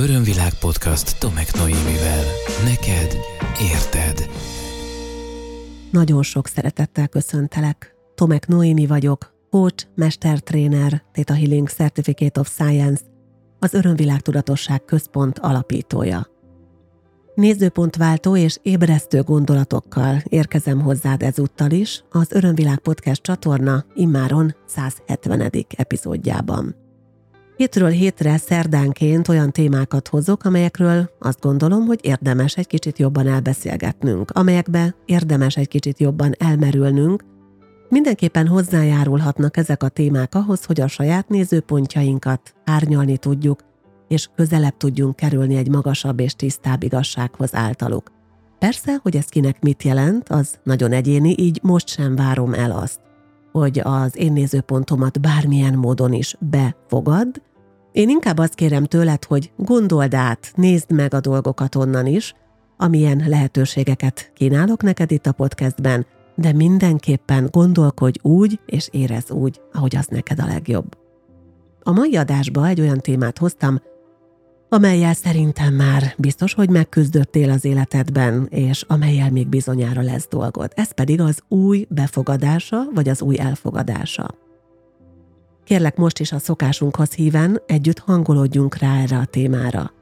[0.00, 2.24] Örömvilág podcast Tomek Noémivel.
[2.64, 3.16] Neked
[3.72, 4.30] érted.
[5.90, 7.94] Nagyon sok szeretettel köszöntelek.
[8.14, 13.02] Tomek Noémi vagyok, coach, mestertréner, Theta Healing Certificate of Science,
[13.58, 16.26] az Örömvilág Tudatosság Központ alapítója.
[17.34, 25.50] Nézőpontváltó és ébresztő gondolatokkal érkezem hozzád ezúttal is az Örömvilág Podcast csatorna immáron 170.
[25.76, 26.79] epizódjában.
[27.60, 34.30] Hétről hétre szerdánként olyan témákat hozok, amelyekről azt gondolom, hogy érdemes egy kicsit jobban elbeszélgetnünk,
[34.30, 37.24] amelyekbe érdemes egy kicsit jobban elmerülnünk,
[37.88, 43.60] Mindenképpen hozzájárulhatnak ezek a témák ahhoz, hogy a saját nézőpontjainkat árnyalni tudjuk,
[44.08, 48.12] és közelebb tudjunk kerülni egy magasabb és tisztább igazsághoz általuk.
[48.58, 53.00] Persze, hogy ez kinek mit jelent, az nagyon egyéni, így most sem várom el azt,
[53.52, 57.42] hogy az én nézőpontomat bármilyen módon is befogad.
[57.92, 62.34] Én inkább azt kérem tőled, hogy gondold át, nézd meg a dolgokat onnan is,
[62.76, 69.96] amilyen lehetőségeket kínálok neked itt a podcastben, de mindenképpen gondolkodj úgy, és érez úgy, ahogy
[69.96, 70.98] az neked a legjobb.
[71.82, 73.80] A mai adásba egy olyan témát hoztam,
[74.68, 80.72] amelyel szerintem már biztos, hogy megküzdöttél az életedben, és amelyel még bizonyára lesz dolgod.
[80.74, 84.28] Ez pedig az új befogadása, vagy az új elfogadása.
[85.70, 89.92] Kérlek most is a szokásunkhoz híven együtt hangolódjunk rá erre a témára.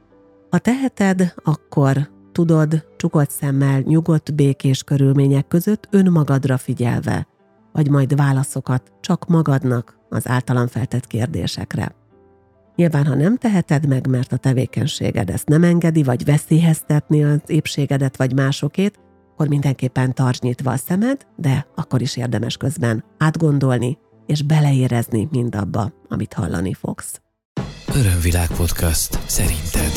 [0.50, 7.27] Ha teheted, akkor tudod, csukott szemmel, nyugodt, békés körülmények között önmagadra figyelve,
[7.72, 11.94] vagy majd válaszokat csak magadnak az általam feltett kérdésekre.
[12.77, 18.16] Nyilván, ha nem teheted meg, mert a tevékenységed ezt nem engedi, vagy veszélyeztetni az épségedet
[18.16, 18.98] vagy másokét,
[19.33, 25.92] akkor mindenképpen tarts nyitva a szemed, de akkor is érdemes közben átgondolni és beleérezni mindabba,
[26.08, 27.20] amit hallani fogsz.
[27.94, 29.92] Örömvilág podcast szerinted.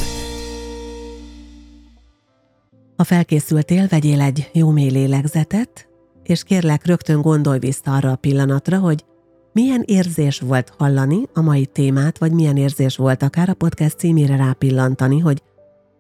[2.98, 5.88] Ha felkészültél, vegyél egy jó mély lélegzetet,
[6.24, 9.06] és kérlek rögtön gondolj vissza arra a pillanatra, hogy
[9.54, 14.36] milyen érzés volt hallani a mai témát, vagy milyen érzés volt akár a podcast címére
[14.36, 15.42] rápillantani, hogy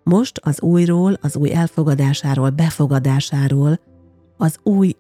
[0.04, 3.80] most az újról, az új elfogadásáról, befogadásáról,
[4.38, 4.96] az új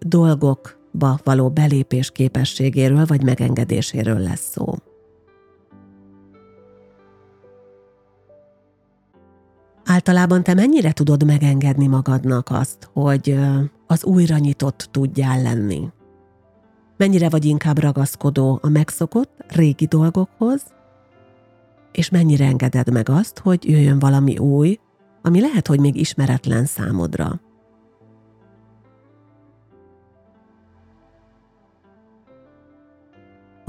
[0.91, 4.75] dolgokba való belépés képességéről vagy megengedéséről lesz szó.
[9.85, 13.39] Általában te mennyire tudod megengedni magadnak azt, hogy
[13.87, 15.89] az újra nyitott tudjál lenni?
[16.97, 20.61] Mennyire vagy inkább ragaszkodó a megszokott, régi dolgokhoz,
[21.91, 24.79] és mennyire engeded meg azt, hogy jöjjön valami új,
[25.21, 27.39] ami lehet, hogy még ismeretlen számodra.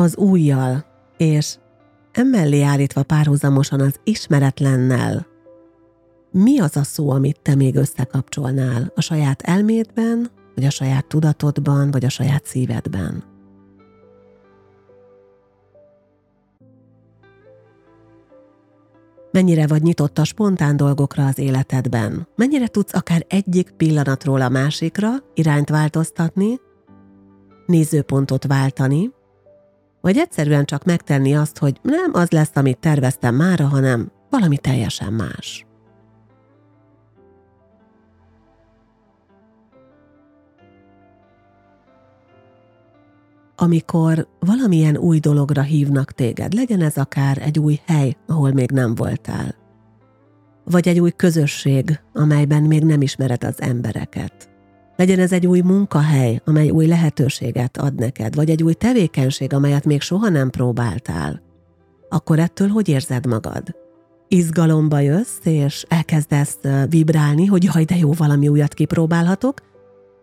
[0.03, 0.85] Az újjal,
[1.17, 1.57] és
[2.13, 5.27] emellé állítva párhuzamosan az ismeretlennel
[6.31, 11.91] mi az a szó, amit te még összekapcsolnál a saját elmédben, vagy a saját tudatodban,
[11.91, 13.25] vagy a saját szívedben?
[19.31, 22.29] Mennyire vagy nyitott a spontán dolgokra az életedben?
[22.37, 26.61] Mennyire tudsz akár egyik pillanatról a másikra irányt változtatni,
[27.67, 29.11] nézőpontot váltani,
[30.03, 35.13] vagy egyszerűen csak megtenni azt, hogy nem az lesz, amit terveztem mára, hanem valami teljesen
[35.13, 35.67] más.
[43.57, 48.95] amikor valamilyen új dologra hívnak téged, legyen ez akár egy új hely, ahol még nem
[48.95, 49.55] voltál,
[50.65, 54.52] vagy egy új közösség, amelyben még nem ismered az embereket.
[55.03, 59.85] Legyen ez egy új munkahely, amely új lehetőséget ad neked, vagy egy új tevékenység, amelyet
[59.85, 61.43] még soha nem próbáltál.
[62.09, 63.77] Akkor ettől hogy érzed magad?
[64.29, 66.59] Izgalomba jössz, és elkezdesz
[66.89, 69.61] vibrálni, hogy jaj, de jó, valami újat kipróbálhatok,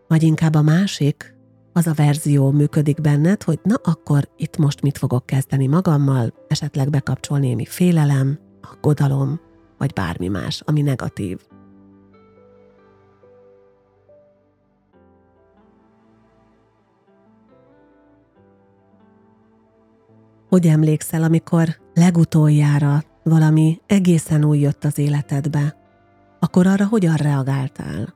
[0.08, 1.36] vagy inkább a másik,
[1.74, 6.90] az a verzió működik benned, hogy na akkor itt most mit fogok kezdeni magammal, esetleg
[6.90, 8.40] bekapcsol némi félelem,
[8.72, 9.40] aggodalom,
[9.78, 11.40] vagy bármi más, ami negatív.
[20.50, 25.76] Hogy emlékszel, amikor legutoljára valami egészen új jött az életedbe,
[26.40, 28.14] akkor arra hogyan reagáltál?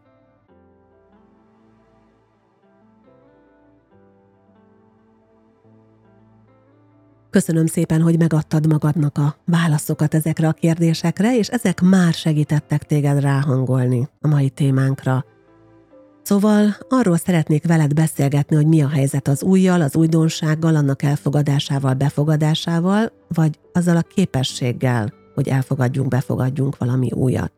[7.30, 13.20] Köszönöm szépen, hogy megadtad magadnak a válaszokat ezekre a kérdésekre, és ezek már segítettek téged
[13.20, 15.26] ráhangolni a mai témánkra.
[16.24, 21.94] Szóval arról szeretnék veled beszélgetni, hogy mi a helyzet az újjal, az újdonsággal, annak elfogadásával,
[21.94, 27.52] befogadásával, vagy azzal a képességgel, hogy elfogadjunk, befogadjunk valami újat.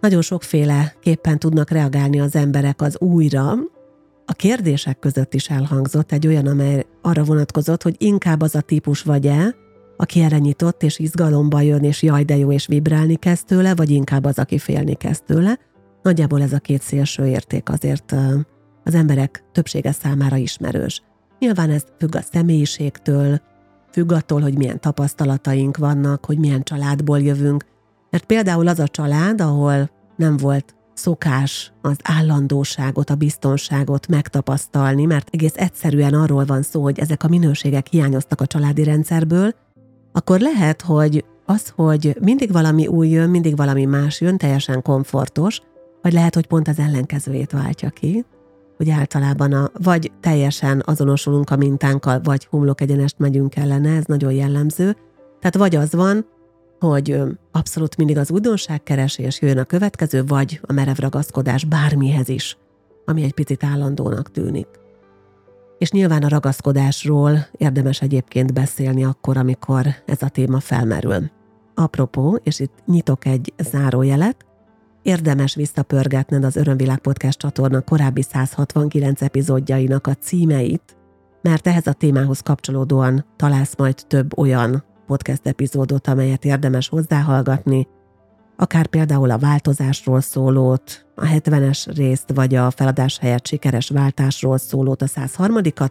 [0.00, 3.52] Nagyon sokféle képpen tudnak reagálni az emberek az újra.
[4.26, 9.02] A kérdések között is elhangzott egy olyan, amely arra vonatkozott, hogy inkább az a típus
[9.02, 9.54] vagy-e,
[9.96, 13.90] aki erre nyitott és izgalomba jön, és jaj, de jó, és vibrálni kezd tőle, vagy
[13.90, 15.58] inkább az, aki félni kezd tőle.
[16.02, 18.14] Nagyjából ez a két szélső érték azért
[18.84, 21.02] az emberek többsége számára ismerős.
[21.38, 23.40] Nyilván ez függ a személyiségtől,
[23.92, 27.64] függ attól, hogy milyen tapasztalataink vannak, hogy milyen családból jövünk,
[28.10, 35.28] mert például az a család, ahol nem volt szokás az állandóságot, a biztonságot megtapasztalni, mert
[35.30, 39.54] egész egyszerűen arról van szó, hogy ezek a minőségek hiányoztak a családi rendszerből,
[40.12, 45.60] akkor lehet, hogy az, hogy mindig valami új jön, mindig valami más jön, teljesen komfortos,
[46.02, 48.24] vagy lehet, hogy pont az ellenkezőjét váltja ki,
[48.76, 54.32] hogy általában a, vagy teljesen azonosulunk a mintánkkal, vagy humlok egyenest megyünk ellene, ez nagyon
[54.32, 54.96] jellemző.
[55.40, 56.26] Tehát vagy az van,
[56.78, 57.22] hogy
[57.52, 62.56] abszolút mindig az újdonságkeresés jön a következő, vagy a merev ragaszkodás bármihez is,
[63.04, 64.66] ami egy picit állandónak tűnik.
[65.78, 71.30] És nyilván a ragaszkodásról érdemes egyébként beszélni akkor, amikor ez a téma felmerül.
[71.74, 74.36] Apropó, és itt nyitok egy zárójelet,
[75.02, 80.96] érdemes visszapörgetned az Örömvilág Podcast csatorna korábbi 169 epizódjainak a címeit,
[81.42, 87.86] mert ehhez a témához kapcsolódóan találsz majd több olyan podcast epizódot, amelyet érdemes hozzáhallgatni,
[88.56, 95.02] akár például a változásról szólót, a 70-es részt, vagy a feladás helyett sikeres váltásról szólót,
[95.02, 95.90] a 103-at,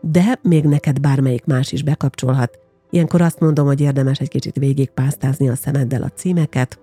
[0.00, 2.58] de még neked bármelyik más is bekapcsolhat.
[2.90, 6.78] Ilyenkor azt mondom, hogy érdemes egy kicsit végigpásztázni a szemeddel a címeket,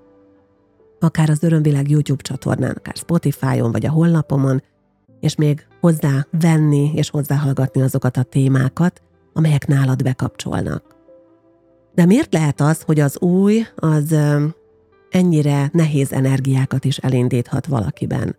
[0.99, 4.63] akár az Örömvilág YouTube csatornán, akár Spotify-on, vagy a honlapomon,
[5.19, 9.01] és még hozzá venni és hozzáhallgatni azokat a témákat,
[9.33, 10.95] amelyek nálad bekapcsolnak.
[11.95, 14.15] De miért lehet az, hogy az új az
[15.09, 18.35] ennyire nehéz energiákat is elindíthat valakiben?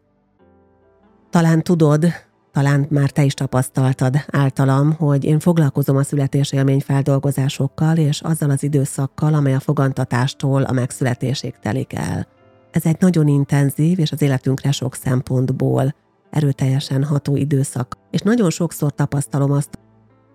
[1.30, 2.06] Talán tudod,
[2.52, 8.62] talán már te is tapasztaltad általam, hogy én foglalkozom a születésélmény feldolgozásokkal és azzal az
[8.62, 12.26] időszakkal, amely a fogantatástól a megszületésig telik el.
[12.70, 15.94] Ez egy nagyon intenzív és az életünkre sok szempontból
[16.30, 17.98] erőteljesen ható időszak.
[18.10, 19.78] És nagyon sokszor tapasztalom azt,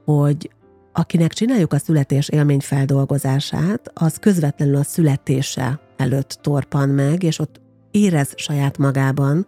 [0.05, 0.49] hogy
[0.93, 7.61] akinek csináljuk a születés élmény feldolgozását, az közvetlenül a születése előtt torpan meg, és ott
[7.91, 9.47] érez saját magában,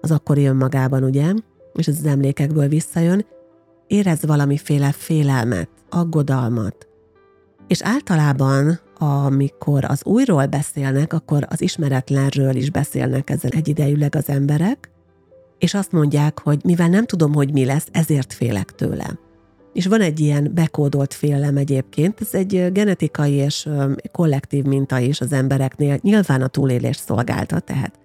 [0.00, 1.32] az akkori önmagában, ugye,
[1.74, 3.26] és ez az emlékekből visszajön,
[3.86, 6.88] érez valamiféle félelmet, aggodalmat.
[7.66, 14.90] És általában, amikor az újról beszélnek, akkor az ismeretlenről is beszélnek ezzel egyidejűleg az emberek,
[15.58, 19.18] és azt mondják, hogy mivel nem tudom, hogy mi lesz, ezért félek tőle.
[19.72, 23.68] És van egy ilyen bekódolt félelem egyébként, ez egy genetikai és
[24.12, 27.98] kollektív minta is az embereknél, nyilván a túlélés szolgálta, tehát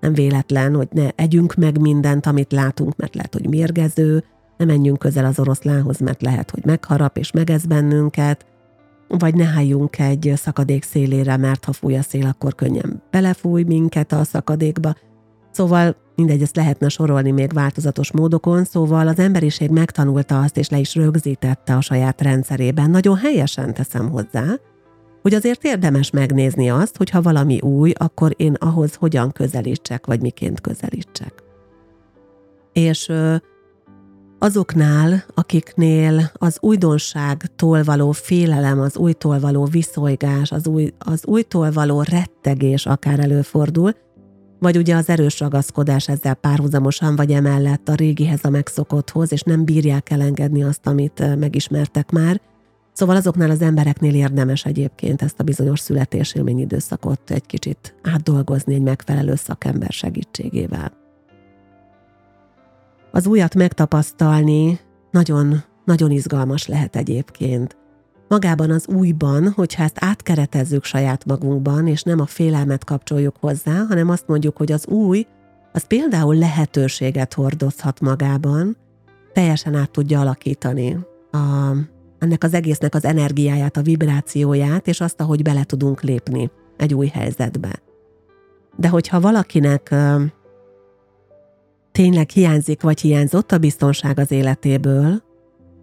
[0.00, 4.24] nem véletlen, hogy ne együnk meg mindent, amit látunk, mert lehet, hogy mérgező,
[4.56, 8.46] ne menjünk közel az oroszlánhoz, mert lehet, hogy megharap és megez bennünket,
[9.08, 14.12] vagy ne álljunk egy szakadék szélére, mert ha fúj a szél, akkor könnyen belefúj minket
[14.12, 14.94] a szakadékba.
[15.50, 20.78] Szóval mindegy, ezt lehetne sorolni még változatos módokon, szóval az emberiség megtanulta azt, és le
[20.78, 22.90] is rögzítette a saját rendszerében.
[22.90, 24.44] Nagyon helyesen teszem hozzá,
[25.22, 30.20] hogy azért érdemes megnézni azt, hogy ha valami új, akkor én ahhoz hogyan közelítsek, vagy
[30.20, 31.32] miként közelítsek.
[32.72, 33.12] És
[34.38, 42.02] azoknál, akiknél az újdonságtól való félelem, az újtól való viszolygás, az, új, az újtól való
[42.02, 43.92] rettegés akár előfordul,
[44.58, 49.64] vagy ugye az erős ragaszkodás ezzel párhuzamosan, vagy emellett a régihez, a megszokotthoz, és nem
[49.64, 52.40] bírják elengedni azt, amit megismertek már.
[52.92, 58.82] Szóval azoknál az embereknél érdemes egyébként ezt a bizonyos születésélmény időszakot egy kicsit átdolgozni egy
[58.82, 61.07] megfelelő szakember segítségével.
[63.10, 67.76] Az újat megtapasztalni nagyon, nagyon izgalmas lehet egyébként
[68.28, 74.08] magában az újban, hogyha ezt átkeretezzük saját magunkban, és nem a félelmet kapcsoljuk hozzá, hanem
[74.10, 75.26] azt mondjuk, hogy az új,
[75.72, 78.76] az például lehetőséget hordozhat magában,
[79.32, 80.98] teljesen át tudja alakítani
[81.30, 81.38] a,
[82.18, 87.06] ennek az egésznek az energiáját, a vibrációját, és azt, ahogy bele tudunk lépni egy új
[87.06, 87.82] helyzetbe.
[88.76, 89.94] De hogyha valakinek
[91.98, 95.22] tényleg hiányzik, vagy hiányzott a biztonság az életéből,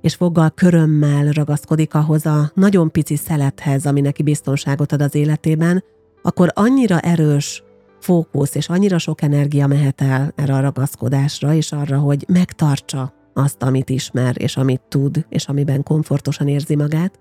[0.01, 5.83] és foggal körömmel ragaszkodik ahhoz a nagyon pici szelethez, ami neki biztonságot ad az életében,
[6.21, 7.63] akkor annyira erős
[7.99, 13.63] fókusz és annyira sok energia mehet el erre a ragaszkodásra, és arra, hogy megtartsa azt,
[13.63, 17.19] amit ismer, és amit tud, és amiben komfortosan érzi magát,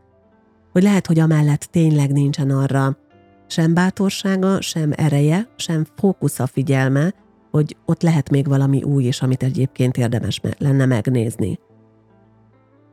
[0.73, 2.97] hogy lehet, hogy amellett tényleg nincsen arra
[3.47, 7.24] sem bátorsága, sem ereje, sem fókusza figyelme,
[7.55, 11.59] hogy ott lehet még valami új is, amit egyébként érdemes lenne megnézni.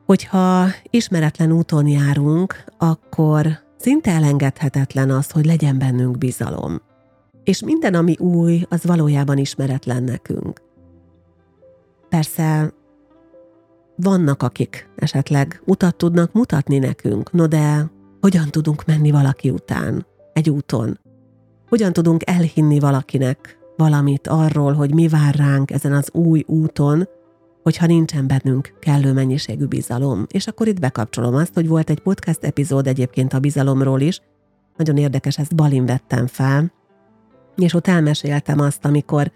[0.06, 6.82] Hogyha ismeretlen úton járunk, akkor szinte elengedhetetlen az, hogy legyen bennünk bizalom.
[7.44, 10.62] És minden, ami új, az valójában ismeretlen nekünk.
[12.10, 12.74] Persze
[13.96, 20.50] vannak, akik esetleg utat tudnak mutatni nekünk, no de hogyan tudunk menni valaki után, egy
[20.50, 21.00] úton?
[21.70, 27.08] Hogyan tudunk elhinni valakinek valamit arról, hogy mi vár ránk ezen az új úton,
[27.64, 30.26] hogyha nincsen bennünk kellő mennyiségű bizalom.
[30.30, 34.22] És akkor itt bekapcsolom azt, hogy volt egy podcast epizód egyébként a bizalomról is,
[34.78, 36.72] nagyon érdekes, ezt Balin vettem fel,
[37.56, 39.32] és ott elmeséltem azt, amikor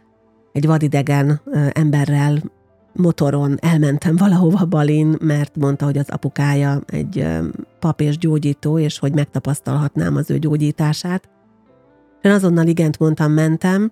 [0.51, 2.43] egy vadidegen emberrel
[2.93, 7.27] motoron elmentem valahova Balin, mert mondta, hogy az apukája egy
[7.79, 11.29] pap és gyógyító, és hogy megtapasztalhatnám az ő gyógyítását.
[12.21, 13.91] Én azonnal igent mondtam, mentem,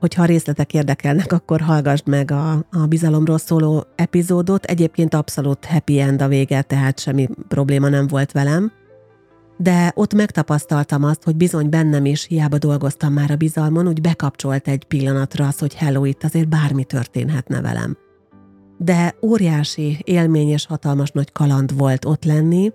[0.00, 4.64] hogyha a részletek érdekelnek, akkor hallgassd meg a, a bizalomról szóló epizódot.
[4.64, 8.72] Egyébként abszolút happy end a vége, tehát semmi probléma nem volt velem.
[9.58, 14.68] De ott megtapasztaltam azt, hogy bizony bennem is, hiába dolgoztam már a bizalmon, úgy bekapcsolt
[14.68, 17.96] egy pillanatra az, hogy hello, itt azért bármi történhetne velem
[18.78, 22.72] de óriási élmény és hatalmas nagy kaland volt ott lenni,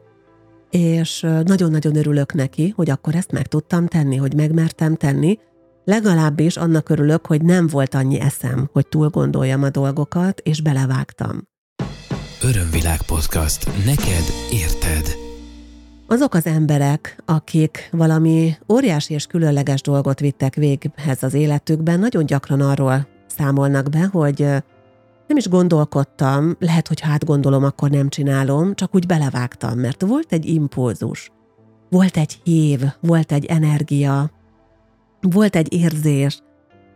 [0.69, 5.37] és nagyon-nagyon örülök neki, hogy akkor ezt meg tudtam tenni, hogy megmertem tenni,
[5.83, 11.49] legalábbis annak örülök, hogy nem volt annyi eszem, hogy túl gondoljam a dolgokat, és belevágtam.
[12.43, 13.65] Örömvilág podcast.
[13.85, 15.15] Neked érted.
[16.07, 22.61] Azok az emberek, akik valami óriási és különleges dolgot vittek véghez az életükben, nagyon gyakran
[22.61, 24.39] arról számolnak be, hogy
[25.27, 30.31] nem is gondolkodtam, lehet, hogy hát gondolom, akkor nem csinálom, csak úgy belevágtam, mert volt
[30.31, 31.31] egy impulzus,
[31.89, 34.31] volt egy hív, volt egy energia,
[35.21, 36.41] volt egy érzés,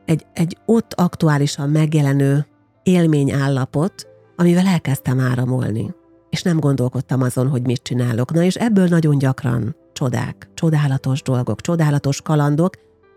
[0.06, 2.48] egy, egy ott aktuálisan megjelenő
[2.84, 5.94] élményállapot, amivel elkezdtem áramolni.
[6.30, 8.34] És nem gondolkodtam azon, hogy mit csinálok.
[8.34, 12.74] Na és ebből nagyon gyakran csodák, csodálatos dolgok, csodálatos kalandok,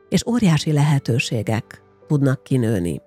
[0.08, 3.00] és óriási lehetőségek tudnak kinőni.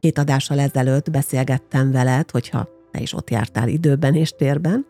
[0.00, 4.86] Két adással ezelőtt beszélgettem veled, hogyha te is ott jártál időben és térben,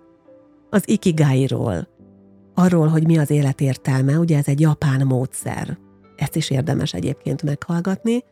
[0.71, 1.88] az ikigai-ról.
[2.55, 5.78] Arról, hogy mi az élet értelme, ugye ez egy japán módszer.
[6.19, 8.25] Ezt is érdemes egyébként meghallgatni,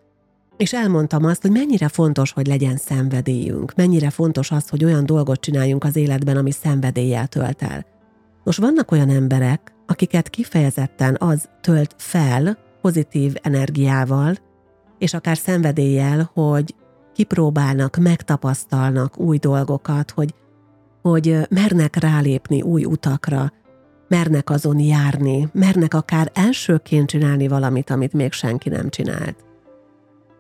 [0.57, 5.40] és elmondtam azt, hogy mennyire fontos, hogy legyen szenvedélyünk, mennyire fontos az, hogy olyan dolgot
[5.40, 7.87] csináljunk az életben, ami szenvedéllyel tölt el.
[8.45, 14.35] Most vannak olyan emberek, akiket kifejezetten az tölt fel pozitív energiával,
[14.99, 16.75] és akár szenvedéllyel, hogy
[17.14, 20.35] kipróbálnak, megtapasztalnak új dolgokat, hogy,
[21.02, 23.52] hogy mernek rálépni új utakra,
[24.08, 29.36] mernek azon járni, mernek akár elsőként csinálni valamit, amit még senki nem csinált.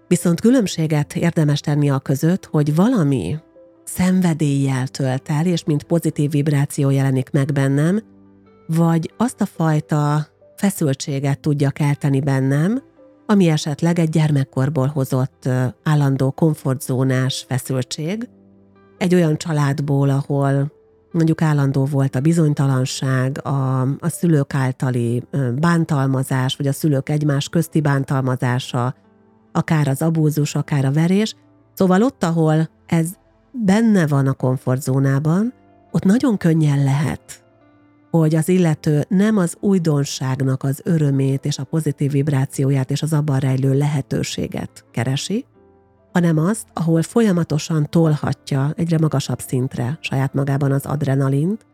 [0.08, 3.38] Viszont különbséget érdemes tenni a között, hogy valami
[3.84, 8.00] szenvedéllyel tölt el, és mint pozitív vibráció jelenik meg bennem,
[8.66, 12.82] vagy azt a fajta feszültséget tudja kelteni bennem,
[13.26, 15.48] ami esetleg egy gyermekkorból hozott
[15.82, 18.28] állandó komfortzónás feszültség,
[18.98, 20.72] egy olyan családból, ahol
[21.16, 25.22] mondjuk állandó volt a bizonytalanság, a, a szülők általi
[25.54, 28.94] bántalmazás, vagy a szülők egymás közti bántalmazása,
[29.52, 31.34] akár az abúzus, akár a verés.
[31.74, 33.08] Szóval ott, ahol ez
[33.52, 35.52] benne van a komfortzónában,
[35.90, 37.44] ott nagyon könnyen lehet
[38.10, 43.38] hogy az illető nem az újdonságnak az örömét és a pozitív vibrációját és az abban
[43.38, 45.44] rejlő lehetőséget keresi,
[46.16, 51.66] hanem azt, ahol folyamatosan tolhatja egyre magasabb szintre saját magában az adrenalint,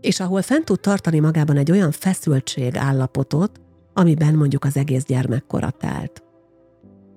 [0.00, 3.60] és ahol fent tud tartani magában egy olyan feszültség állapotot,
[3.94, 6.22] amiben mondjuk az egész gyermekkorat állt.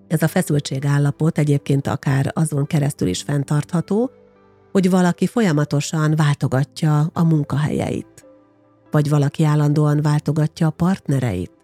[0.07, 4.12] Ez a feszültség állapot egyébként akár azon keresztül is fenntartható,
[4.71, 8.25] hogy valaki folyamatosan váltogatja a munkahelyeit
[8.91, 11.54] vagy valaki állandóan váltogatja a partnereit.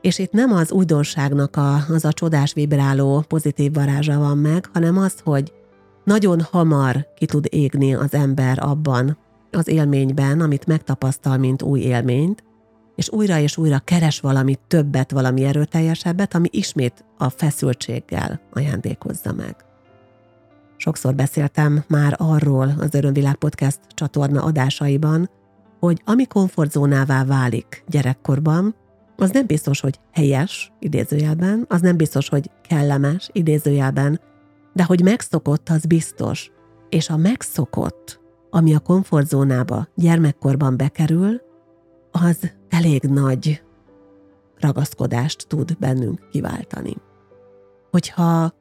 [0.00, 4.98] És itt nem az újdonságnak a, az a csodás vibráló pozitív varázsa van meg, hanem
[4.98, 5.52] az, hogy
[6.04, 9.18] nagyon hamar ki tud égni az ember abban
[9.50, 12.44] az élményben, amit megtapasztal, mint új élményt,
[12.96, 19.56] és újra és újra keres valami többet, valami erőteljesebbet, ami ismét a feszültséggel ajándékozza meg.
[20.76, 25.30] Sokszor beszéltem már arról az Örömvilág Podcast csatorna adásaiban,
[25.80, 28.74] hogy ami komfortzónává válik gyerekkorban,
[29.20, 34.20] az nem biztos, hogy helyes, idézőjelben, az nem biztos, hogy kellemes, idézőjelben,
[34.72, 36.50] de hogy megszokott, az biztos.
[36.88, 41.40] És a megszokott ami a komfortzónába gyermekkorban bekerül,
[42.10, 43.62] az elég nagy
[44.58, 46.96] ragaszkodást tud bennünk kiváltani.
[47.90, 48.52] Hogyha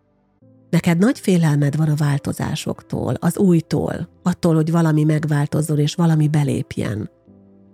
[0.69, 7.09] neked nagy félelmed van a változásoktól, az újtól, attól, hogy valami megváltozzon és valami belépjen,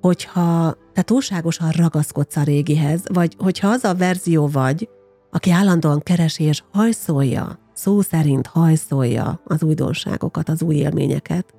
[0.01, 4.90] hogyha te túlságosan ragaszkodsz a régihez, vagy hogyha az a verzió vagy,
[5.32, 11.54] aki állandóan keresi és hajszolja, szó szerint hajszolja az újdonságokat, az új élményeket,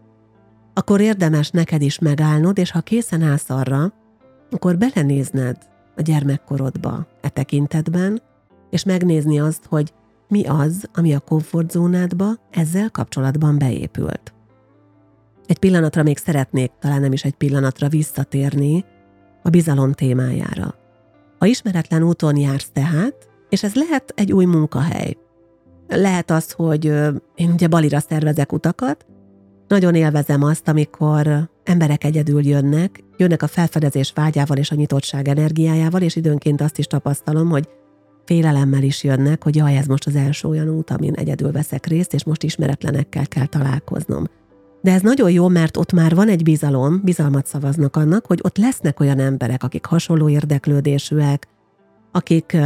[0.75, 3.93] akkor érdemes neked is megállnod, és ha készen állsz arra,
[4.50, 5.57] akkor belenézned
[5.97, 8.23] a gyermekkorodba e tekintetben,
[8.71, 9.93] és megnézni azt, hogy
[10.28, 14.35] mi az, ami a komfortzónádba ezzel kapcsolatban beépült.
[15.47, 18.85] Egy pillanatra még szeretnék, talán nem is egy pillanatra visszatérni
[19.47, 20.75] a bizalom témájára.
[21.38, 25.17] Ha ismeretlen úton jársz tehát, és ez lehet egy új munkahely.
[25.88, 26.85] Lehet az, hogy
[27.35, 29.07] én ugye Balira szervezek utakat,
[29.69, 36.03] nagyon élvezem azt, amikor emberek egyedül jönnek, jönnek a felfedezés vágyával és a nyitottság energiájával,
[36.03, 37.69] és időnként azt is tapasztalom, hogy
[38.25, 42.15] félelemmel is jönnek, hogy jaj, ez most az első olyan út, amin egyedül veszek részt,
[42.15, 44.25] és most ismeretlenekkel kell találkoznom.
[44.87, 48.57] De ez nagyon jó, mert ott már van egy bizalom, bizalmat szavaznak annak, hogy ott
[48.57, 51.49] lesznek olyan emberek, akik hasonló érdeklődésűek,
[52.12, 52.57] akik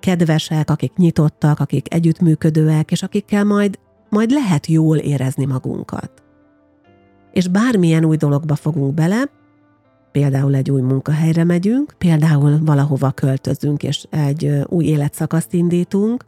[0.00, 6.10] kedvesek, akik nyitottak, akik együttműködőek, és akikkel majd, majd lehet jól érezni magunkat.
[7.32, 9.30] És bármilyen új dologba fogunk bele,
[10.12, 16.24] például egy új munkahelyre megyünk, például valahova költözünk, és egy új életszakaszt indítunk,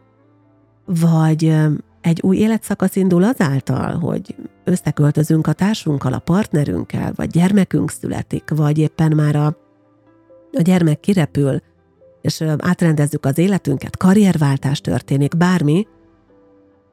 [0.87, 1.57] vagy
[2.01, 8.79] egy új életszakasz indul azáltal, hogy összeköltözünk a társunkkal, a partnerünkkel, vagy gyermekünk születik, vagy
[8.79, 9.47] éppen már a,
[10.53, 11.61] a gyermek kirepül,
[12.21, 15.87] és átrendezzük az életünket, karrierváltás történik, bármi,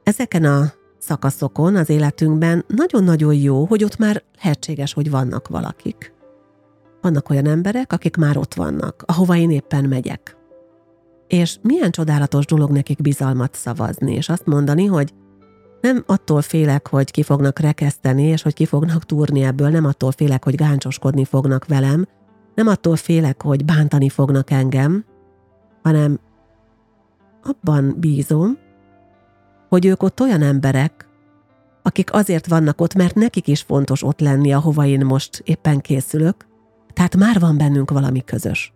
[0.03, 6.13] ezeken a szakaszokon az életünkben nagyon-nagyon jó, hogy ott már lehetséges, hogy vannak valakik.
[7.01, 10.36] Vannak olyan emberek, akik már ott vannak, ahova én éppen megyek.
[11.27, 15.13] És milyen csodálatos dolog nekik bizalmat szavazni, és azt mondani, hogy
[15.81, 20.11] nem attól félek, hogy ki fognak rekeszteni, és hogy ki fognak túrni ebből, nem attól
[20.11, 22.07] félek, hogy gáncsoskodni fognak velem,
[22.55, 25.05] nem attól félek, hogy bántani fognak engem,
[25.83, 26.19] hanem
[27.43, 28.57] abban bízom,
[29.69, 31.07] hogy ők ott olyan emberek,
[31.81, 36.47] akik azért vannak ott, mert nekik is fontos ott lenni, ahova én most éppen készülök,
[36.93, 38.73] tehát már van bennünk valami közös.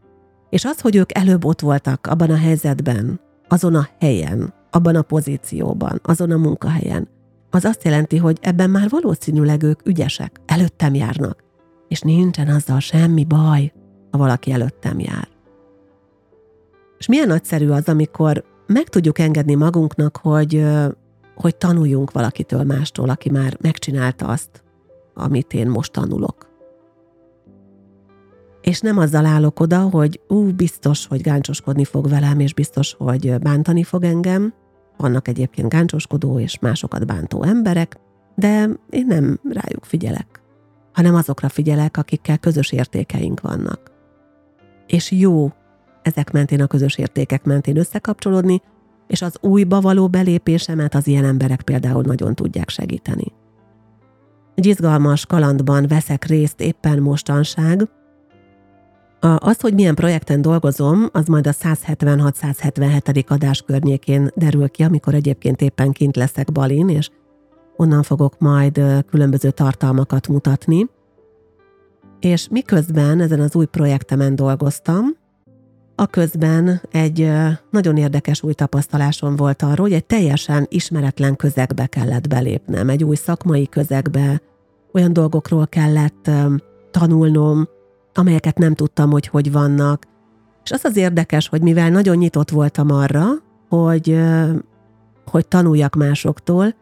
[0.52, 5.02] És az, hogy ők előbb ott voltak abban a helyzetben, azon a helyen, abban a
[5.02, 7.08] pozícióban, azon a munkahelyen,
[7.50, 11.44] az azt jelenti, hogy ebben már valószínűleg ők ügyesek, előttem járnak,
[11.88, 13.74] és nincsen azzal semmi baj,
[14.12, 15.28] ha valaki előttem jár.
[16.98, 20.66] És milyen nagyszerű az, amikor meg tudjuk engedni magunknak, hogy,
[21.36, 24.64] hogy tanuljunk valakitől mástól, aki már megcsinálta azt,
[25.14, 26.51] amit én most tanulok.
[28.72, 33.40] És nem azzal állok oda, hogy ú, biztos, hogy gáncsoskodni fog velem, és biztos, hogy
[33.40, 34.54] bántani fog engem.
[34.98, 38.00] Vannak egyébként gáncsoskodó és másokat bántó emberek,
[38.36, 40.42] de én nem rájuk figyelek,
[40.94, 43.92] hanem azokra figyelek, akikkel közös értékeink vannak.
[44.88, 45.52] És jó
[46.02, 48.62] ezek mentén a közös értékek mentén összekapcsolódni,
[49.08, 53.34] és az újba való belépésemet az ilyen emberek például nagyon tudják segíteni.
[54.56, 57.90] Egy izgalmas kalandban veszek részt éppen mostanság.
[59.22, 63.28] Az, hogy milyen projekten dolgozom, az majd a 176-177.
[63.28, 67.10] adás környékén derül ki, amikor egyébként éppen kint leszek Balin, és
[67.76, 70.90] onnan fogok majd különböző tartalmakat mutatni.
[72.20, 75.06] És miközben ezen az új projektemen dolgoztam,
[75.96, 77.32] a közben egy
[77.72, 83.16] nagyon érdekes új tapasztalásom volt arról, hogy egy teljesen ismeretlen közegbe kellett belépnem, egy új
[83.16, 84.42] szakmai közegbe,
[84.94, 86.30] olyan dolgokról kellett
[86.92, 87.68] tanulnom,
[88.14, 90.06] amelyeket nem tudtam, hogy hogy vannak.
[90.64, 93.26] És az az érdekes, hogy mivel nagyon nyitott voltam arra,
[93.70, 94.20] hogy,
[95.26, 96.76] hogy tanuljak másoktól,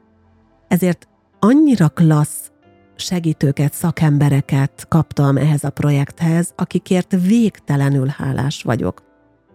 [0.67, 1.07] ezért
[1.39, 2.51] annyira klassz
[2.95, 9.03] segítőket, szakembereket kaptam ehhez a projekthez, akikért végtelenül hálás vagyok.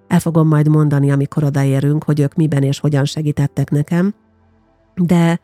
[0.08, 4.14] El fogom majd mondani, amikor odaérünk, hogy ők miben és hogyan segítettek nekem,
[4.94, 5.40] de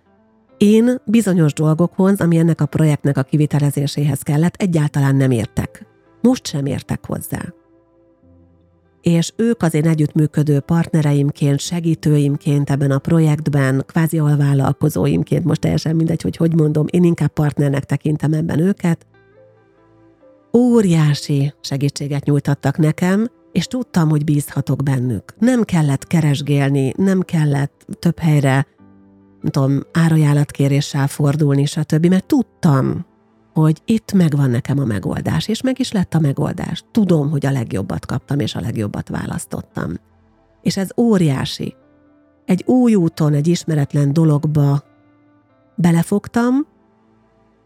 [0.56, 5.86] én bizonyos dolgokhoz, ami ennek a projektnek a kivitelezéséhez kellett, egyáltalán nem értek.
[6.20, 7.54] Most sem értek hozzá.
[9.00, 16.22] És ők az én együttműködő partnereimként, segítőimként ebben a projektben, kvázi alvállalkozóimként, most teljesen mindegy,
[16.22, 19.06] hogy hogy mondom, én inkább partnernek tekintem ebben őket,
[20.56, 25.34] óriási segítséget nyújtattak nekem, és tudtam, hogy bízhatok bennük.
[25.38, 28.66] Nem kellett keresgélni, nem kellett több helyre,
[29.40, 33.06] nem tudom, árajánlatkéréssel fordulni, stb., mert tudtam,
[33.52, 36.84] hogy itt megvan nekem a megoldás, és meg is lett a megoldás.
[36.90, 39.94] Tudom, hogy a legjobbat kaptam, és a legjobbat választottam.
[40.62, 41.74] És ez óriási.
[42.44, 44.82] Egy új úton, egy ismeretlen dologba
[45.74, 46.66] belefogtam,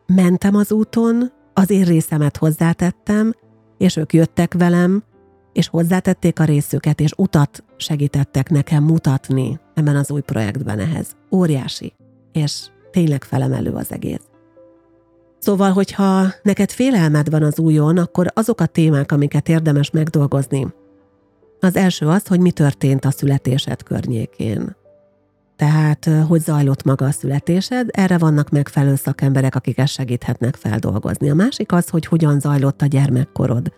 [0.07, 3.33] mentem az úton, az én részemet hozzátettem,
[3.79, 5.03] és ők jöttek velem,
[5.53, 11.17] és hozzátették a részüket, és utat segítettek nekem mutatni ebben az új projektben ehhez.
[11.31, 11.93] Óriási,
[12.33, 14.34] és tényleg felemelő az egész.
[15.45, 20.67] Szóval, hogyha neked félelmed van az újon, akkor azok a témák, amiket érdemes megdolgozni.
[21.61, 24.77] Az első az, hogy mi történt a születésed környékén.
[25.57, 31.31] Tehát, hogy zajlott maga a születésed, erre vannak megfelelő szakemberek, akik ezt segíthetnek feldolgozni.
[31.31, 33.73] A másik az, hogy hogyan zajlott a gyermekkorod.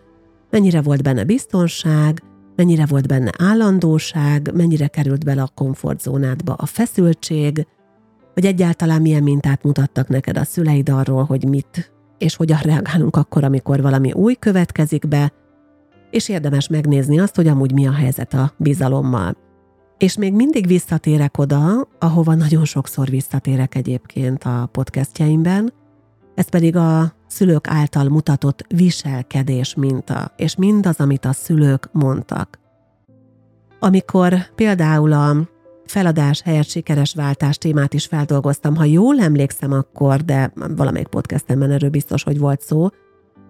[0.49, 2.23] Mennyire volt benne biztonság,
[2.55, 7.67] mennyire volt benne állandóság, mennyire került bele a komfortzónádba a feszültség,
[8.37, 13.43] vagy egyáltalán milyen mintát mutattak neked a szüleid arról, hogy mit és hogyan reagálunk akkor,
[13.43, 15.33] amikor valami új következik be,
[16.11, 19.37] és érdemes megnézni azt, hogy amúgy mi a helyzet a bizalommal.
[19.97, 25.73] És még mindig visszatérek oda, ahova nagyon sokszor visszatérek egyébként a podcastjaimben,
[26.35, 32.59] ez pedig a szülők által mutatott viselkedés minta, és mindaz, amit a szülők mondtak.
[33.79, 35.35] Amikor például a
[35.91, 41.89] feladás helyett sikeres váltás témát is feldolgoztam, ha jól emlékszem akkor, de valamelyik podcastemben erről
[41.89, 42.87] biztos, hogy volt szó,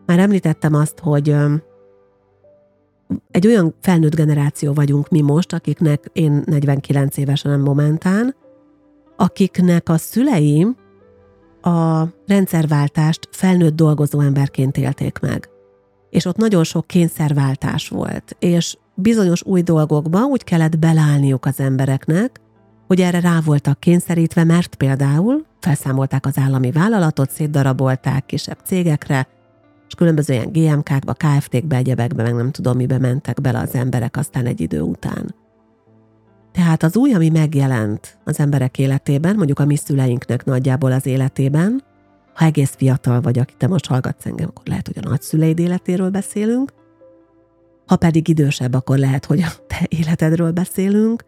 [0.05, 1.35] már említettem azt, hogy
[3.31, 8.35] egy olyan felnőtt generáció vagyunk mi most, akiknek én 49 évesen momentán,
[9.15, 10.75] akiknek a szüleim
[11.61, 15.49] a rendszerváltást felnőtt dolgozó emberként élték meg.
[16.09, 22.39] És ott nagyon sok kényszerváltás volt, és bizonyos új dolgokba úgy kellett belállniuk az embereknek,
[22.87, 29.27] hogy erre rá voltak kényszerítve, mert például felszámolták az állami vállalatot, szétdarabolták kisebb cégekre,
[29.87, 34.45] és különböző ilyen GMK-kba, KFT-kbe, egyebekbe, meg nem tudom mibe mentek bele az emberek aztán
[34.45, 35.35] egy idő után.
[36.51, 41.83] Tehát az új, ami megjelent az emberek életében, mondjuk a mi szüleinknek nagyjából az életében,
[42.33, 46.09] ha egész fiatal vagy, aki te most hallgatsz engem, akkor lehet, hogy a nagyszüleid életéről
[46.09, 46.71] beszélünk,
[47.87, 51.25] ha pedig idősebb, akkor lehet, hogy a te életedről beszélünk,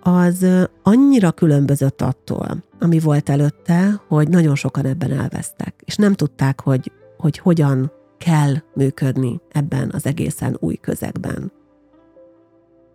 [0.00, 0.46] az
[0.82, 6.92] annyira különbözött attól, ami volt előtte, hogy nagyon sokan ebben elvesztek, és nem tudták, hogy,
[7.16, 11.52] hogy hogyan kell működni ebben az egészen új közegben.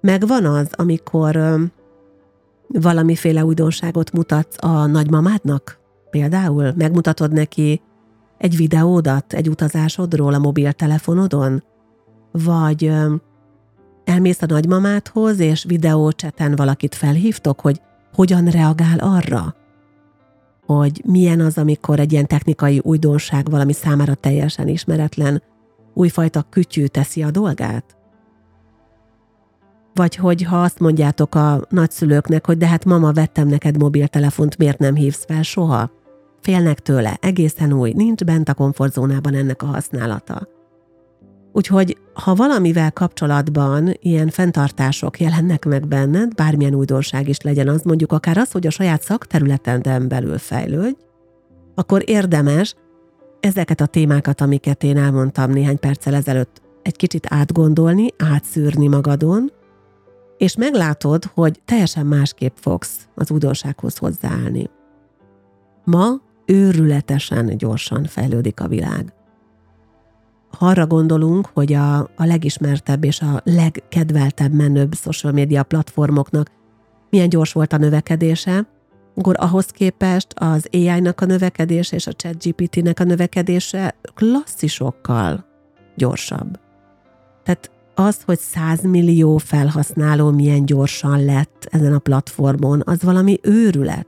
[0.02, 1.40] Meg van az, amikor
[2.68, 5.80] valamiféle újdonságot mutatsz a nagymamádnak,
[6.10, 7.82] például megmutatod neki
[8.38, 11.64] egy videódat egy utazásodról a mobiltelefonodon,
[12.34, 12.92] vagy
[14.04, 17.82] elmész a nagymamádhoz, és videócseten valakit felhívtok, hogy
[18.14, 19.56] hogyan reagál arra,
[20.66, 25.44] hogy milyen az, amikor egy ilyen technikai újdonság valami számára teljesen ismeretlen
[25.94, 27.98] újfajta kütyű teszi a dolgát?
[29.94, 34.80] Vagy hogy ha azt mondjátok a nagyszülőknek, hogy de hát mama, vettem neked mobiltelefont, miért
[34.80, 35.92] nem hívsz fel soha?
[36.42, 40.48] Félnek tőle, egészen új, nincs bent a komfortzónában ennek a használata.
[41.52, 48.12] Úgyhogy, ha valamivel kapcsolatban ilyen fenntartások jelennek meg benned, bármilyen újdonság is legyen az, mondjuk
[48.12, 50.98] akár az, hogy a saját szakterületeden belül fejlődj,
[51.76, 52.76] akkor érdemes
[53.40, 59.52] ezeket a témákat, amiket én elmondtam néhány perccel ezelőtt, egy kicsit átgondolni, átszűrni magadon,
[60.38, 64.70] és meglátod, hogy teljesen másképp fogsz az újdonsághoz hozzáállni.
[65.84, 69.14] Ma őrületesen gyorsan fejlődik a világ
[70.58, 76.52] ha arra gondolunk, hogy a, a legismertebb és a legkedveltebb menőbb social media platformoknak
[77.10, 78.68] milyen gyors volt a növekedése,
[79.16, 85.46] akkor ahhoz képest az AI-nak a növekedése és a ChatGPT-nek a növekedése klasszisokkal
[85.96, 86.60] gyorsabb.
[87.44, 94.08] Tehát az, hogy 100 millió felhasználó milyen gyorsan lett ezen a platformon, az valami őrület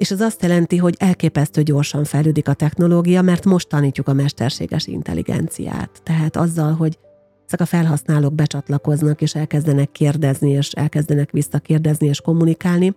[0.00, 4.86] és ez azt jelenti, hogy elképesztő gyorsan fejlődik a technológia, mert most tanítjuk a mesterséges
[4.86, 6.00] intelligenciát.
[6.02, 6.98] Tehát azzal, hogy
[7.46, 12.96] ezek a felhasználók becsatlakoznak, és elkezdenek kérdezni, és elkezdenek visszakérdezni, és kommunikálni,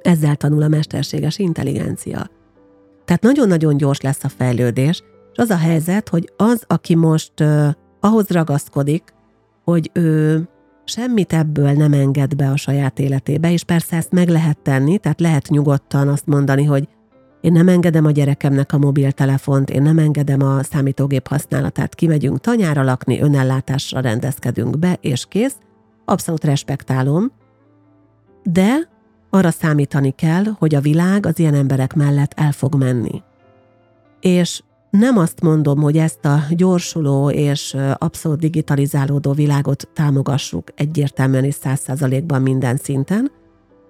[0.00, 2.30] ezzel tanul a mesterséges intelligencia.
[3.04, 7.68] Tehát nagyon-nagyon gyors lesz a fejlődés, és az a helyzet, hogy az, aki most uh,
[8.00, 9.14] ahhoz ragaszkodik,
[9.64, 10.48] hogy ő
[10.90, 15.20] semmit ebből nem enged be a saját életébe, és persze ezt meg lehet tenni, tehát
[15.20, 16.88] lehet nyugodtan azt mondani, hogy
[17.40, 22.82] én nem engedem a gyerekemnek a mobiltelefont, én nem engedem a számítógép használatát, kimegyünk tanyára
[22.82, 25.56] lakni, önellátásra rendezkedünk be, és kész.
[26.04, 27.32] Abszolút respektálom,
[28.42, 28.88] de
[29.30, 33.22] arra számítani kell, hogy a világ az ilyen emberek mellett el fog menni.
[34.20, 41.54] És nem azt mondom, hogy ezt a gyorsuló és abszolút digitalizálódó világot támogassuk egyértelműen és
[41.54, 43.30] száz százalékban minden szinten,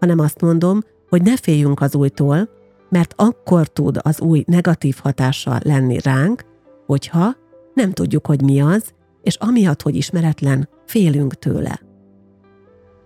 [0.01, 2.49] hanem azt mondom, hogy ne féljünk az újtól,
[2.89, 6.45] mert akkor tud az új negatív hatással lenni ránk,
[6.87, 7.37] hogyha
[7.75, 11.81] nem tudjuk, hogy mi az, és amiatt, hogy ismeretlen, félünk tőle.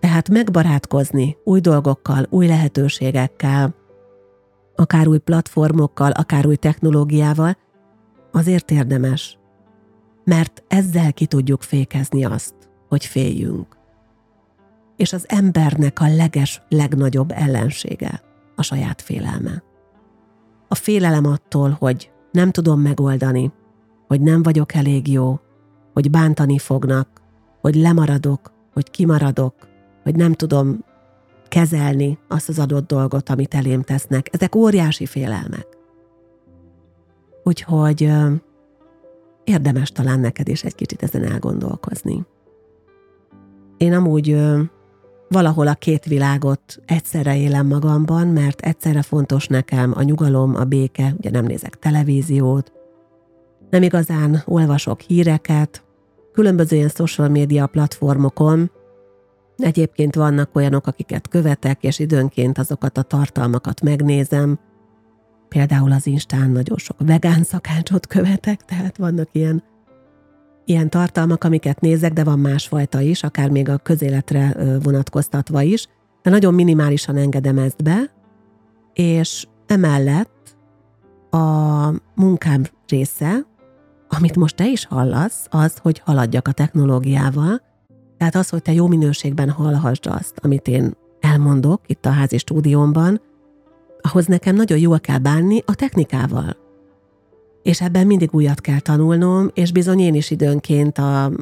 [0.01, 3.75] Tehát megbarátkozni új dolgokkal, új lehetőségekkel,
[4.77, 7.57] akár új platformokkal, akár új technológiával,
[8.35, 9.39] azért érdemes,
[10.25, 12.55] mert ezzel ki tudjuk fékezni azt,
[12.89, 13.77] hogy féljünk.
[14.97, 18.23] És az embernek a leges, legnagyobb ellensége
[18.57, 19.63] a saját félelme.
[20.69, 23.53] A félelem attól, hogy nem tudom megoldani,
[24.07, 25.41] hogy nem vagyok elég jó,
[25.93, 27.09] hogy bántani fognak,
[27.61, 29.55] hogy lemaradok, hogy kimaradok,
[30.03, 30.85] hogy nem tudom
[31.49, 34.29] kezelni azt az adott dolgot, amit elém tesznek.
[34.33, 35.74] Ezek óriási félelmek.
[37.45, 38.11] Úgyhogy
[39.45, 42.27] érdemes talán neked is egy kicsit ezen elgondolkozni.
[43.77, 44.37] Én amúgy
[45.29, 51.15] valahol a két világot egyszerre élem magamban, mert egyszerre fontos nekem a nyugalom, a béke,
[51.19, 52.73] ugye nem nézek televíziót,
[53.71, 55.85] nem igazán olvasok híreket,
[56.33, 58.71] különböző ilyen social media platformokon,
[59.57, 64.59] Egyébként vannak olyanok, akiket követek, és időnként azokat a tartalmakat megnézem.
[65.55, 69.63] Például az Instán nagyon sok vegán szakácsot követek, tehát vannak ilyen,
[70.65, 75.87] ilyen tartalmak, amiket nézek, de van másfajta is, akár még a közéletre vonatkoztatva is,
[76.23, 78.11] de nagyon minimálisan engedem ezt be,
[78.93, 80.57] és emellett
[81.31, 83.47] a munkám része,
[84.09, 87.63] amit most te is hallasz, az, hogy haladjak a technológiával,
[88.19, 93.21] tehát az, hogy te jó minőségben hallhassd azt, amit én elmondok itt a házi stúdiómban,
[94.11, 96.57] ahhoz nekem nagyon jól kell bánni a technikával.
[97.63, 101.33] És ebben mindig újat kell tanulnom, és bizony én is időnként a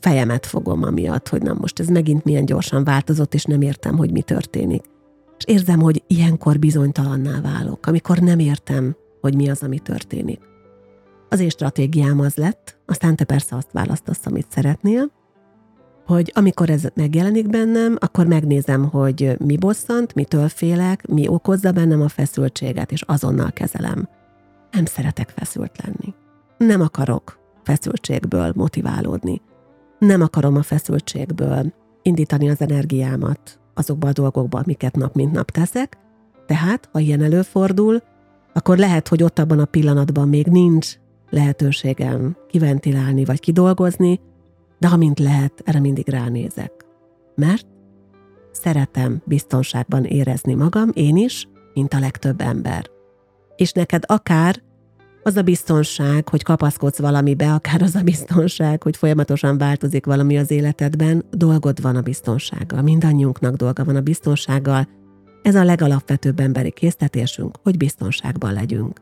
[0.00, 4.10] fejemet fogom amiatt, hogy nem most ez megint milyen gyorsan változott, és nem értem, hogy
[4.10, 4.82] mi történik.
[5.38, 10.40] És érzem, hogy ilyenkor bizonytalanná válok, amikor nem értem, hogy mi az, ami történik.
[11.28, 15.10] Az én stratégiám az lett, aztán te persze azt választasz, amit szeretnél,
[16.06, 22.02] hogy amikor ez megjelenik bennem, akkor megnézem, hogy mi bosszant, mitől félek, mi okozza bennem
[22.02, 24.08] a feszültséget, és azonnal kezelem.
[24.70, 26.14] Nem szeretek feszült lenni.
[26.58, 29.40] Nem akarok feszültségből motiválódni.
[29.98, 35.98] Nem akarom a feszültségből indítani az energiámat azokba a dolgokba, amiket nap mint nap teszek,
[36.46, 38.02] tehát, ha ilyen előfordul,
[38.52, 40.94] akkor lehet, hogy ott abban a pillanatban még nincs
[41.30, 44.20] lehetőségem kiventilálni vagy kidolgozni,
[44.84, 46.72] de amint lehet, erre mindig ránézek.
[47.34, 47.66] Mert
[48.52, 52.90] szeretem biztonságban érezni magam, én is, mint a legtöbb ember.
[53.56, 54.62] És neked akár
[55.22, 60.50] az a biztonság, hogy kapaszkodsz valamibe, akár az a biztonság, hogy folyamatosan változik valami az
[60.50, 62.82] életedben, dolgod van a biztonsággal.
[62.82, 64.88] Mindannyiunknak dolga van a biztonsággal.
[65.42, 69.00] Ez a legalapvetőbb emberi késztetésünk, hogy biztonságban legyünk.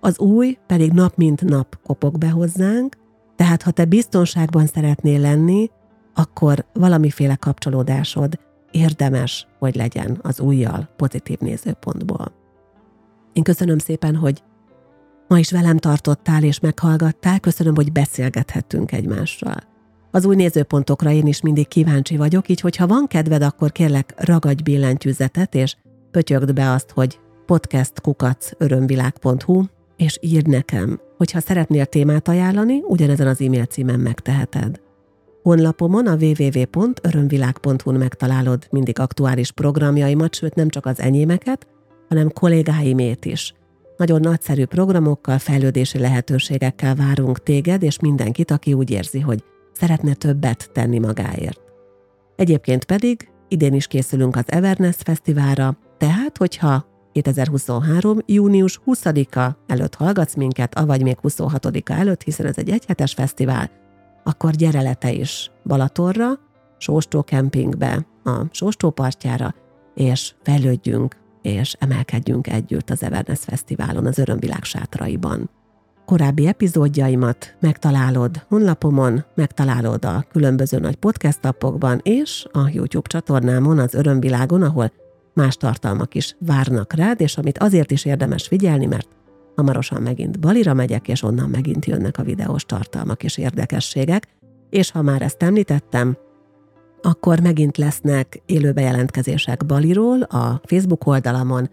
[0.00, 2.96] Az új pedig nap mint nap kopog be hozzánk,
[3.38, 5.70] tehát ha te biztonságban szeretnél lenni,
[6.14, 8.38] akkor valamiféle kapcsolódásod
[8.70, 12.32] érdemes, hogy legyen az újjal pozitív nézőpontból.
[13.32, 14.42] Én köszönöm szépen, hogy
[15.28, 19.56] ma is velem tartottál és meghallgattál, köszönöm, hogy beszélgethettünk egymással.
[20.10, 24.62] Az új nézőpontokra én is mindig kíváncsi vagyok, így hogyha van kedved, akkor kérlek ragadj
[24.62, 25.76] billentyűzetet, és
[26.10, 29.64] pötyögd be azt, hogy podcastkukacörömvilág.hu,
[29.96, 34.80] és írd nekem, hogyha szeretnél témát ajánlani, ugyanezen az e-mail címen megteheted.
[35.42, 41.66] Honlapomon a www.örömvilág.hu-n megtalálod mindig aktuális programjaimat, sőt nem csak az enyémeket,
[42.08, 43.54] hanem kollégáimét is.
[43.96, 50.70] Nagyon nagyszerű programokkal, fejlődési lehetőségekkel várunk téged és mindenkit, aki úgy érzi, hogy szeretne többet
[50.72, 51.60] tenni magáért.
[52.36, 56.86] Egyébként pedig idén is készülünk az Everness Fesztiválra, tehát hogyha
[57.22, 58.18] 2023.
[58.26, 63.70] június 20-a előtt hallgatsz minket, avagy még 26-a előtt, hiszen ez egy egyhetes fesztivál,
[64.24, 66.26] akkor gyere le te is Balatorra,
[66.78, 69.54] Sóstó kempingbe, a Sóstó partjára,
[69.94, 75.50] és fejlődjünk, és emelkedjünk együtt az Everness Fesztiválon, az Örömvilág sátraiban.
[76.04, 83.94] Korábbi epizódjaimat megtalálod honlapomon, megtalálod a különböző nagy podcast appokban és a YouTube csatornámon, az
[83.94, 84.92] Örömvilágon, ahol
[85.38, 89.08] más tartalmak is várnak rád, és amit azért is érdemes figyelni, mert
[89.56, 94.26] hamarosan megint Balira megyek, és onnan megint jönnek a videós tartalmak és érdekességek,
[94.70, 96.16] és ha már ezt említettem,
[97.02, 101.70] akkor megint lesznek élő bejelentkezések Baliról a Facebook oldalamon,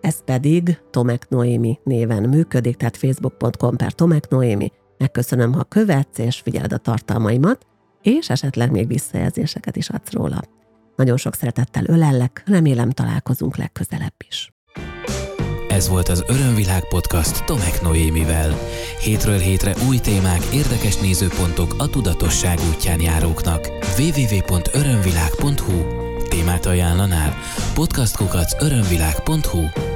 [0.00, 4.72] ez pedig Tomek Noémi néven működik, tehát facebook.com per Tomek Noémi.
[4.98, 7.66] Megköszönöm, ha követsz és figyeled a tartalmaimat,
[8.02, 10.40] és esetleg még visszajelzéseket is adsz róla.
[10.96, 14.52] Nagyon sok szeretettel ölellek, remélem találkozunk legközelebb is.
[15.68, 18.58] Ez volt az Örömvilág podcast Tomek Noémivel.
[19.00, 23.68] Hétről hétre új témák, érdekes nézőpontok a tudatosság útján járóknak.
[23.98, 27.34] www.örömvilág.hu Témát ajánlanál?
[27.74, 29.91] Podcastkukac örömvilág.hu